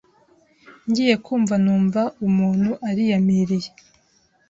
[0.89, 3.69] ngiye kumva numva umuntu ariyamiriye